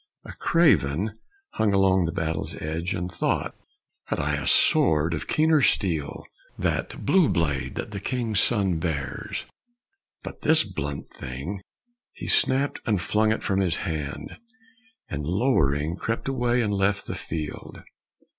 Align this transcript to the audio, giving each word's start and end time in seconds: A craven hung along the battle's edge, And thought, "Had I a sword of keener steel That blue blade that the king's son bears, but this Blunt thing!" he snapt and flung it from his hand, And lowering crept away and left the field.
A 0.25 0.33
craven 0.33 1.13
hung 1.51 1.73
along 1.73 2.05
the 2.05 2.11
battle's 2.11 2.55
edge, 2.55 2.95
And 2.95 3.11
thought, 3.11 3.53
"Had 4.05 4.19
I 4.19 4.33
a 4.33 4.47
sword 4.47 5.13
of 5.13 5.27
keener 5.27 5.61
steel 5.61 6.23
That 6.57 7.05
blue 7.05 7.29
blade 7.29 7.75
that 7.75 7.91
the 7.91 7.99
king's 7.99 8.39
son 8.39 8.79
bears, 8.79 9.45
but 10.23 10.41
this 10.41 10.63
Blunt 10.63 11.11
thing!" 11.13 11.61
he 12.13 12.25
snapt 12.25 12.79
and 12.87 12.99
flung 12.99 13.31
it 13.31 13.43
from 13.43 13.59
his 13.59 13.75
hand, 13.85 14.39
And 15.07 15.23
lowering 15.27 15.97
crept 15.97 16.27
away 16.27 16.63
and 16.63 16.73
left 16.73 17.05
the 17.05 17.13
field. 17.13 17.83